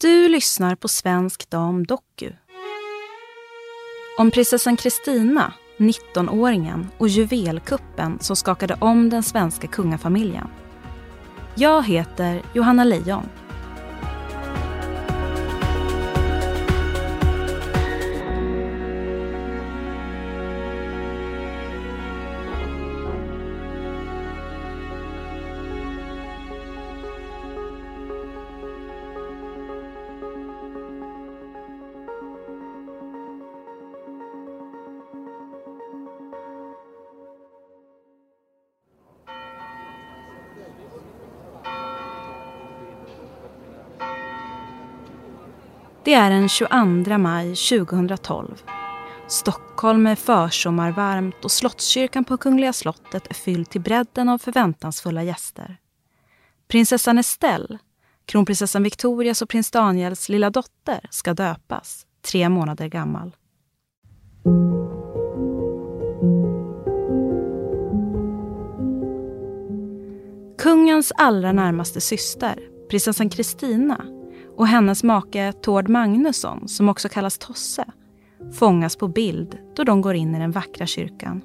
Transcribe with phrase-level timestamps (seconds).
[0.00, 2.32] Du lyssnar på Svensk Dam Doku.
[4.18, 10.48] Om prinsessan Kristina, 19-åringen och juvelkuppen som skakade om den svenska kungafamiljen.
[11.54, 13.28] Jag heter Johanna Lejon.
[46.04, 48.62] Det är den 22 maj 2012.
[49.26, 55.76] Stockholm är försommarvarmt och Slottskyrkan på Kungliga slottet är fylld till bredden av förväntansfulla gäster.
[56.68, 57.78] Prinsessan Estelle,
[58.26, 63.36] kronprinsessan Victorias och prins Daniels lilla dotter, ska döpas, tre månader gammal.
[70.58, 72.58] Kungens allra närmaste syster,
[72.90, 74.17] prinsessan Kristina
[74.58, 77.84] och hennes make Tord Magnusson, som också kallas Tosse,
[78.52, 81.42] fångas på bild då de går in i den vackra kyrkan.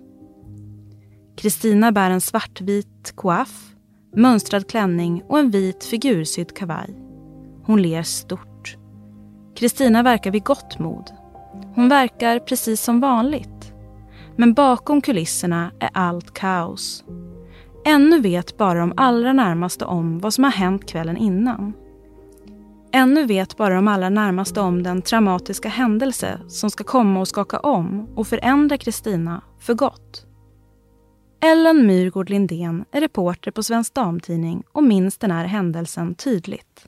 [1.38, 3.76] Kristina bär en svartvit koaff,
[4.16, 6.96] mönstrad klänning och en vit figursydd kavaj.
[7.66, 8.78] Hon ler stort.
[9.56, 11.12] Kristina verkar vid gott mod.
[11.76, 13.74] Hon verkar precis som vanligt.
[14.36, 17.04] Men bakom kulisserna är allt kaos.
[17.86, 21.74] Ännu vet bara de allra närmaste om vad som har hänt kvällen innan.
[22.96, 27.60] Ännu vet bara de allra närmaste om den traumatiska händelse som ska komma och skaka
[27.60, 30.26] om och förändra Kristina för gott.
[31.42, 36.88] Ellen Myrgård Lindén är reporter på Svensk Damtidning och minns den här händelsen tydligt.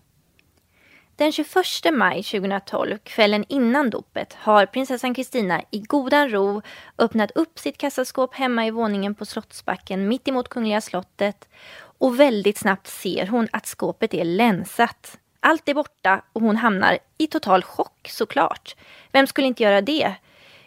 [1.16, 1.48] Den 21
[1.94, 6.62] maj 2012, kvällen innan dopet, har prinsessan Kristina i godan ro
[6.98, 11.50] öppnat upp sitt kassaskåp hemma i våningen på Slottsbacken mitt emot Kungliga slottet
[11.98, 15.20] och väldigt snabbt ser hon att skåpet är länsat.
[15.48, 18.76] Allt är borta och hon hamnar i total chock såklart.
[19.12, 20.14] Vem skulle inte göra det?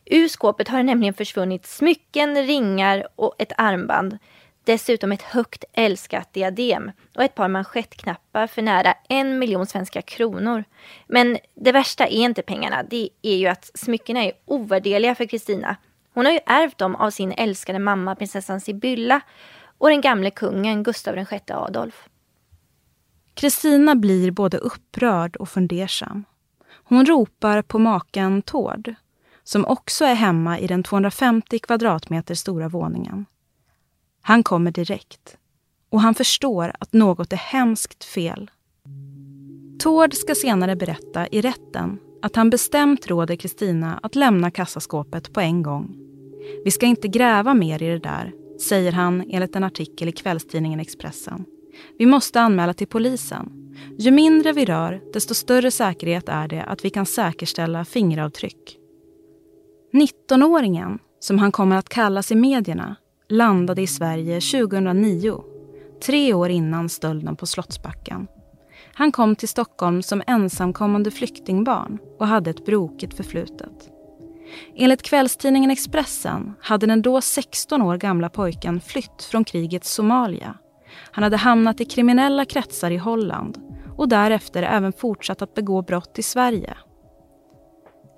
[0.05, 4.19] Ur skåpet har det nämligen försvunnit smycken, ringar och ett armband.
[4.65, 10.65] Dessutom ett högt älskat diadem och ett par manschettknappar för nära en miljon svenska kronor.
[11.07, 15.77] Men det värsta är inte pengarna, det är ju att smyckena är ovärderliga för Kristina.
[16.15, 19.21] Hon har ju ärvt dem av sin älskade mamma prinsessan Sibylla
[19.79, 22.09] och den gamle kungen Gustav VI Adolf.
[23.39, 26.25] Kristina blir både upprörd och fundersam.
[26.85, 28.95] Hon ropar på maken Tord,
[29.45, 33.27] som också är hemma i den 250 kvadratmeter stora våningen.
[34.23, 35.37] Han kommer direkt
[35.91, 38.51] och han förstår att något är hemskt fel.
[39.79, 45.41] Tord ska senare berätta i rätten att han bestämt råder Kristina att lämna kassaskåpet på
[45.41, 45.97] en gång.
[46.65, 48.33] Vi ska inte gräva mer i det där,
[48.69, 51.45] säger han enligt en artikel i kvällstidningen Expressen.
[51.99, 53.75] Vi måste anmäla till polisen.
[53.99, 58.79] Ju mindre vi rör, desto större säkerhet är det att vi kan säkerställa fingeravtryck.
[59.93, 62.97] 19-åringen, som han kommer att kallas i medierna,
[63.29, 65.43] landade i Sverige 2009,
[66.03, 68.27] tre år innan stölden på Slottsbacken.
[68.95, 73.91] Han kom till Stockholm som ensamkommande flyktingbarn och hade ett brokigt förflutet.
[74.75, 80.55] Enligt kvällstidningen Expressen hade den då 16 år gamla pojken flytt från krigets Somalia
[81.11, 83.59] han hade hamnat i kriminella kretsar i Holland
[83.97, 86.77] och därefter även fortsatt att begå brott i Sverige.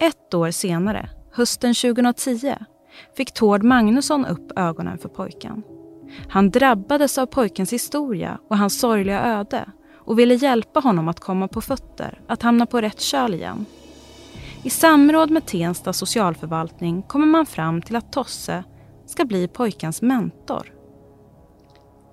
[0.00, 2.54] Ett år senare, hösten 2010,
[3.16, 5.62] fick Tord Magnusson upp ögonen för pojken.
[6.28, 9.64] Han drabbades av pojkens historia och hans sorgliga öde
[9.94, 13.66] och ville hjälpa honom att komma på fötter, att hamna på rätt köl igen.
[14.62, 18.64] I samråd med Tensta socialförvaltning kommer man fram till att Tosse
[19.06, 20.72] ska bli pojkens mentor.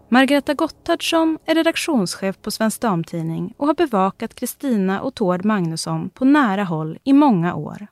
[0.10, 6.26] Margareta Gotthardsson är redaktionschef på Svensk Damtidning och har bevakat Kristina och Tord Magnusson på
[6.26, 7.88] nära håll i många år.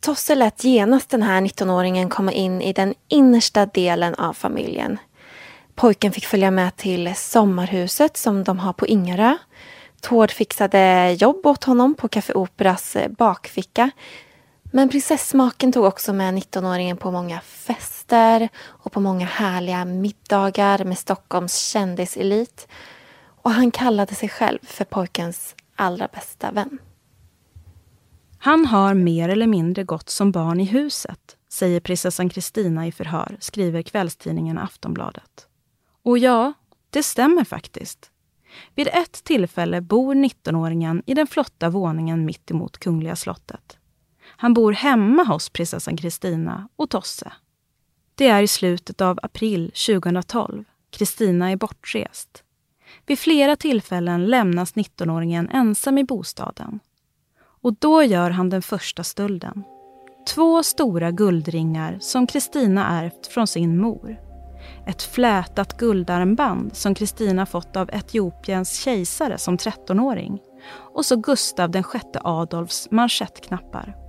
[0.00, 4.98] Tosse lät genast den här 19-åringen komma in i den innersta delen av familjen.
[5.74, 9.36] Pojken fick följa med till sommarhuset som de har på Ingarö.
[10.00, 13.90] Tord fixade jobb åt honom på Café Operas bakficka.
[14.70, 20.98] Men prinsessmaken tog också med 19-åringen på många fester och på många härliga middagar med
[20.98, 22.68] Stockholms kändiselit.
[23.42, 26.78] Och han kallade sig själv för pojkens allra bästa vän.
[28.38, 33.36] Han har mer eller mindre gått som barn i huset, säger prinsessan Kristina i förhör,
[33.40, 35.46] skriver kvällstidningen Aftonbladet.
[36.02, 36.52] Och ja,
[36.90, 38.10] det stämmer faktiskt.
[38.74, 43.79] Vid ett tillfälle bor 19-åringen i den flotta våningen mitt emot Kungliga slottet.
[44.40, 47.32] Han bor hemma hos prinsessan Kristina och Tosse.
[48.14, 50.64] Det är i slutet av april 2012.
[50.90, 52.42] Kristina är bortrest.
[53.06, 56.80] Vid flera tillfällen lämnas 19-åringen ensam i bostaden.
[57.62, 59.64] Och då gör han den första stölden.
[60.34, 64.16] Två stora guldringar som Kristina ärvt från sin mor.
[64.86, 70.38] Ett flätat guldarmband som Kristina fått av Etiopiens kejsare som 13-åring
[70.94, 71.82] och så Gustav VI
[72.24, 73.99] Adolfs manschettknappar.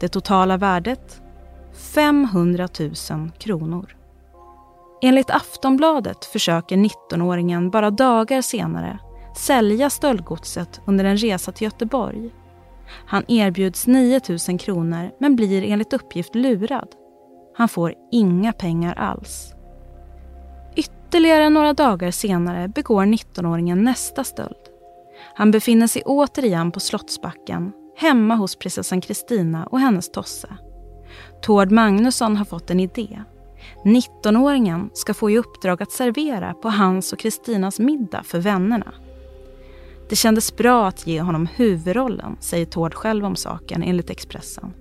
[0.00, 1.22] Det totala värdet?
[1.94, 2.68] 500
[3.10, 3.96] 000 kronor.
[5.02, 8.98] Enligt Aftonbladet försöker 19-åringen bara dagar senare
[9.36, 12.30] sälja stöldgodset under en resa till Göteborg.
[13.06, 16.88] Han erbjuds 9 000 kronor men blir enligt uppgift lurad.
[17.56, 19.54] Han får inga pengar alls.
[20.76, 24.56] Ytterligare några dagar senare begår 19-åringen nästa stöld.
[25.34, 30.48] Han befinner sig återigen på Slottsbacken hemma hos prinsessan Kristina och hennes tosse.
[31.42, 33.22] Tord Magnusson har fått en idé.
[33.84, 38.94] 19-åringen ska få i uppdrag att servera på hans och Kristinas middag för vännerna.
[40.08, 44.72] Det kändes bra att ge honom huvudrollen, säger Tord själv om saken enligt Expressen.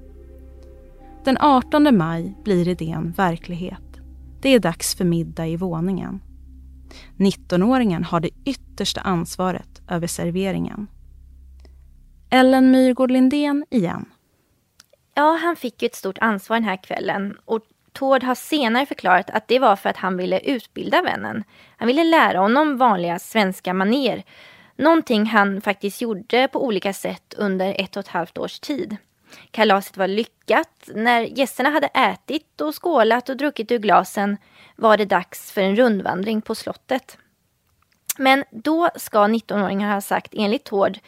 [1.23, 3.99] Den 18 maj blir idén verklighet.
[4.41, 6.19] Det är dags för middag i våningen.
[7.17, 10.87] 19-åringen har det yttersta ansvaret över serveringen.
[12.29, 14.05] Ellen Myrgård Lindén igen.
[15.13, 17.61] Ja, han fick ju ett stort ansvar den här kvällen och
[17.93, 21.43] Tord har senare förklarat att det var för att han ville utbilda vännen.
[21.77, 24.23] Han ville lära honom vanliga svenska maner.
[24.75, 28.97] Någonting han faktiskt gjorde på olika sätt under ett och ett halvt års tid.
[29.51, 30.89] Kalaset var lyckat.
[30.95, 34.37] När gästerna hade ätit och skålat och druckit ur glasen
[34.75, 37.17] var det dags för en rundvandring på slottet.
[38.17, 40.99] Men då ska 19-åringen ha sagt enligt Tord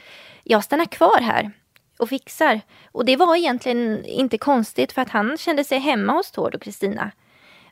[0.49, 1.51] jag stannar kvar här
[1.99, 2.61] och fixar.
[2.91, 6.61] Och det var egentligen inte konstigt för att han kände sig hemma hos Tord och
[6.61, 7.11] Kristina.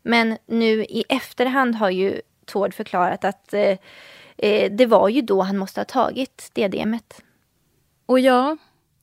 [0.03, 3.77] Men nu i efterhand har ju Tord förklarat att eh,
[4.37, 7.21] eh det var ju då han måste ha tagit diademet.
[8.05, 8.57] Och ja,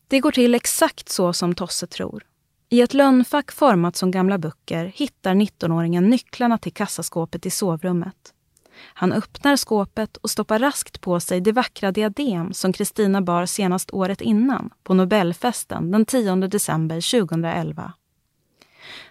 [0.09, 2.27] det går till exakt så som Tosse tror.
[2.69, 8.35] I ett lönnfack format som gamla böcker hittar 19-åringen nycklarna till kassaskåpet i sovrummet.
[8.77, 13.91] Han öppnar skåpet och stoppar raskt på sig det vackra diadem som Kristina bar senast
[13.93, 17.93] året innan på Nobelfesten den 10 december 2011.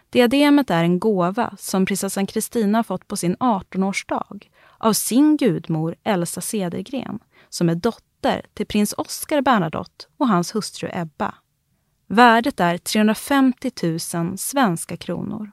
[0.09, 6.41] Diademet är en gåva som prinsessan Kristina fått på sin 18-årsdag av sin gudmor Elsa
[6.41, 7.19] Cedergren
[7.49, 11.35] som är dotter till prins Oscar Bernadotte och hans hustru Ebba.
[12.07, 13.71] Värdet är 350
[14.13, 15.51] 000 svenska kronor.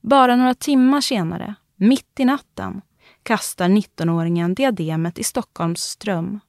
[0.00, 2.80] Bara några timmar senare mitt i natten
[3.22, 6.40] kastar 19-åringen diademet i Stockholms ström.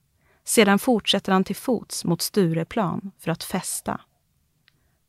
[0.43, 4.01] Sedan fortsätter han till fots mot Stureplan för att festa.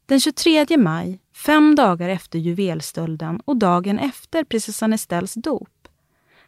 [0.06, 5.88] Den 23 maj, fem dagar efter juvelstölden och dagen efter prinsessan Estelles dop,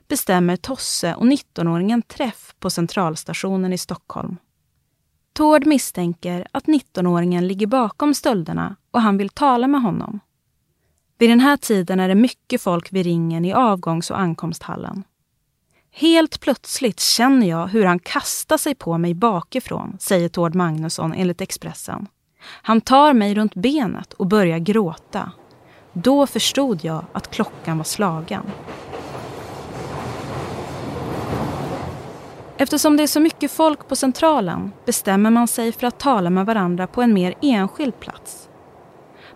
[0.08, 4.36] bestämmer Tosse och 19-åringen träff på Centralstationen i Stockholm.
[5.32, 10.20] Tord misstänker att 19-åringen ligger bakom stölderna och han vill tala med honom.
[11.24, 15.04] Vid den här tiden är det mycket folk vid ringen i avgångs och ankomsthallen.
[15.92, 21.40] Helt plötsligt känner jag hur han kastar sig på mig bakifrån, säger Tord Magnusson enligt
[21.40, 22.06] Expressen.
[22.62, 25.32] Han tar mig runt benet och börjar gråta.
[25.92, 28.42] Då förstod jag att klockan var slagen.
[32.56, 36.46] Eftersom det är så mycket folk på Centralen bestämmer man sig för att tala med
[36.46, 38.43] varandra på en mer enskild plats.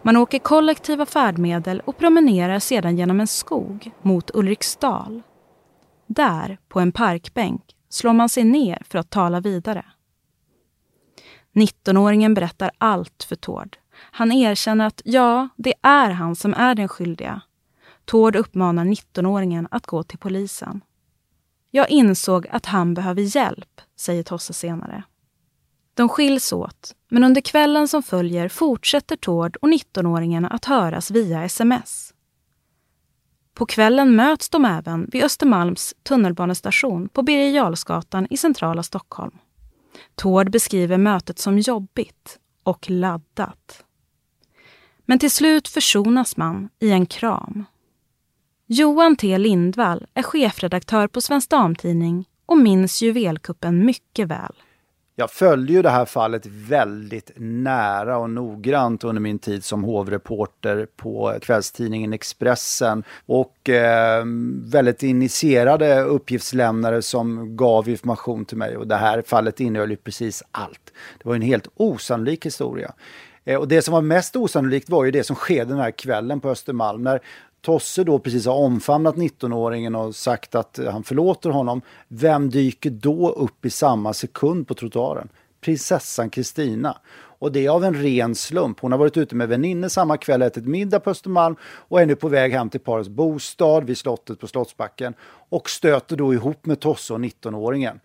[0.03, 5.23] Man åker kollektiva färdmedel och promenerar sedan genom en skog mot Ulriksdal.
[6.07, 9.85] Där, på en parkbänk, slår man sig ner för att tala vidare.
[11.55, 13.77] 19-åringen berättar allt för Tord.
[13.93, 17.41] Han erkänner att ja, det är han som är den skyldiga.
[18.05, 20.81] Tord uppmanar 19-åringen att gå till polisen.
[21.71, 25.03] Jag insåg att han behöver hjälp, säger Tosse senare.
[25.99, 31.45] De skiljs åt, men under kvällen som följer fortsätter Tord och 19-åringen att höras via
[31.45, 32.15] sms.
[33.55, 39.39] På kvällen möts de även vid Östermalms tunnelbanestation på Birger Jarlsgatan i centrala Stockholm.
[40.15, 43.85] Tord beskriver mötet som jobbigt och laddat.
[45.05, 47.65] Men till slut försonas man i en kram.
[48.67, 54.55] Johan T Lindvall är chefredaktör på Svensk Damtidning och minns juvelkuppen mycket väl.
[55.21, 60.87] Jag följde ju det här fallet väldigt nära och noggrant under min tid som hovreporter
[60.97, 64.25] på kvällstidningen Expressen och eh,
[64.63, 70.43] väldigt initierade uppgiftslämnare som gav information till mig och det här fallet innehöll ju precis
[70.53, 70.93] allt.
[71.19, 72.93] Det var en helt osannolik historia.
[73.45, 76.41] Eh, och det som var mest osannolikt var ju det som skedde den här kvällen
[76.41, 77.21] på Östermalm när
[77.61, 81.83] Tosse då precis har omfamnat 19-åringen och sagt att han förlåter honom.
[82.09, 85.29] Vem dyker då upp i samma sekund på trottoaren?
[85.61, 86.99] Prinsessan Kristina.
[87.41, 88.81] Och det är av en ren slump.
[88.81, 92.17] Hon har varit ute med väninnor samma kväll, ätit middag på Östermalm och är nu
[92.17, 95.15] på väg hem till parets bostad vid slottet på Slottsbacken
[95.49, 98.01] och stöter då ihop med Tosse och 19-åringen.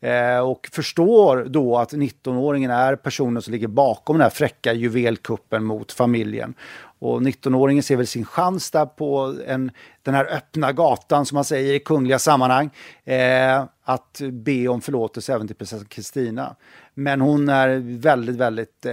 [0.00, 5.64] Eh, och förstår då att 19-åringen är personen som ligger bakom den här fräcka juvelkuppen
[5.64, 6.54] mot familjen.
[6.98, 9.70] Och 19-åringen ser väl sin chans där på en,
[10.02, 12.70] den här öppna gatan som man säger i kungliga sammanhang.
[13.04, 16.56] Eh, att be om förlåtelse även till prinsessan Kristina.
[16.94, 18.92] Men hon är väldigt, väldigt, eh,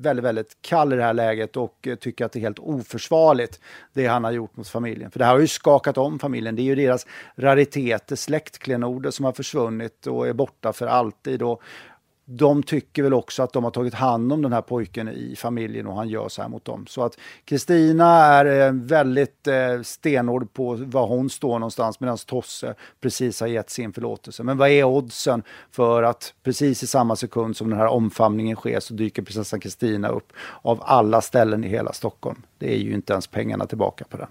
[0.00, 3.60] väldigt, väldigt kall i det här läget och tycker att det är helt oförsvarligt
[3.92, 5.10] det han har gjort mot familjen.
[5.10, 6.56] För det här har ju skakat om familjen.
[6.56, 7.06] Det är ju deras
[7.36, 11.42] rariteter, släktklenoder som har försvunnit och är borta för alltid.
[11.42, 11.62] Och
[12.28, 15.86] de tycker väl också att de har tagit hand om den här pojken i familjen
[15.86, 16.86] och han gör så här mot dem.
[16.86, 22.74] Så att Kristina är eh, väldigt eh, stenhård på var hon står någonstans medan Tosse
[23.00, 24.42] precis har gett sin förlåtelse.
[24.42, 28.80] Men vad är oddsen för att precis i samma sekund som den här omfamningen sker
[28.80, 32.42] så dyker prinsessan Kristina upp av alla ställen i hela Stockholm.
[32.58, 34.28] Det är ju inte ens pengarna tillbaka på den.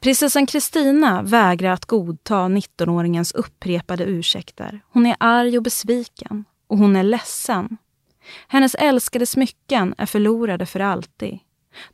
[0.00, 4.80] Prinsessan Kristina vägrar att godta 19-åringens upprepade ursäkter.
[4.92, 7.76] Hon är arg och besviken och hon är ledsen.
[8.48, 11.38] Hennes älskade smycken är förlorade för alltid.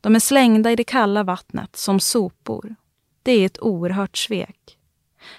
[0.00, 2.75] De är slängda i det kalla vattnet som sopor.
[3.23, 4.79] Det är ett oerhört svek.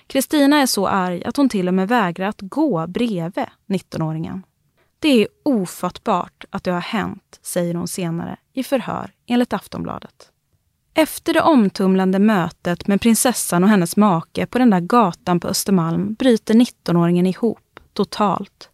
[0.07, 4.43] Kristina är så arg att hon till och med vägrar att gå bredvid 19-åringen.
[4.99, 10.31] Det är ofattbart att det har hänt, säger hon senare i förhör enligt Aftonbladet.
[10.93, 16.13] Efter det omtumlande mötet med prinsessan och hennes make på den där gatan på Östermalm
[16.13, 18.70] bryter 19-åringen ihop totalt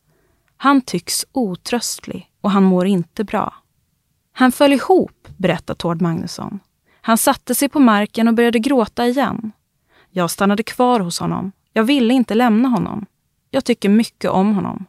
[0.58, 3.54] han tycks otröstlig och han mår inte bra.
[4.32, 6.60] Han föll ihop, berättar Tord Magnusson.
[7.02, 9.52] Han satte sig på marken och började gråta igen.
[10.10, 11.52] Jag stannade kvar hos honom.
[11.74, 13.06] Jag ville inte lämna honom.
[13.52, 14.86] Jag tycker mycket om honom.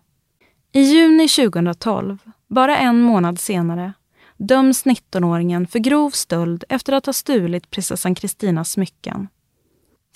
[0.72, 3.92] I juni 2012, bara en månad senare,
[4.36, 9.28] döms 19-åringen för grov stöld efter att ha stulit prinsessan Kristinas smycken.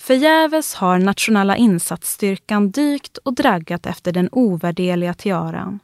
[0.03, 5.79] Förgäves har nationella insatsstyrkan dykt och draggat efter den ovärderliga tiaran.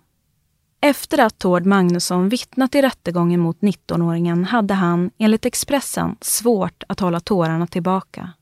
[0.82, 7.00] Efter att Tord Magnusson vittnat i rättegången mot 19-åringen hade han, enligt Expressen, svårt att
[7.00, 8.34] hålla tårarna tillbaka.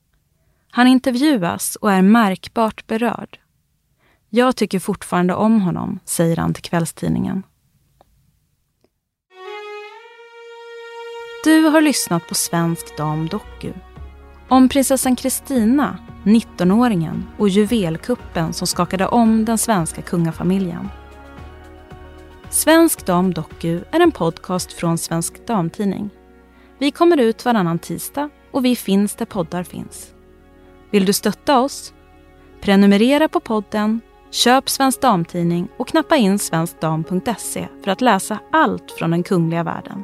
[0.72, 3.40] Han intervjuas och är märkbart berörd.
[4.30, 7.44] Jag tycker fortfarande om honom, säger han till kvällstidningen.
[11.44, 13.74] Du har lyssnat på Svensk Dam Doku
[14.50, 20.90] om prinsessan Kristina, 19-åringen och juvelkuppen som skakade om den svenska kungafamiljen.
[22.50, 26.10] Svensk Dam Doku är en podcast från Svensk Damtidning.
[26.80, 30.14] Vi kommer ut varannan tisdag och vi finns där poddar finns.
[30.92, 31.94] Vill du stötta oss?
[32.62, 34.02] Prenumerera på podden,
[34.32, 40.04] köp Svensk Damtidning och knappa in svenskdam.se för att läsa allt från den kungliga världen.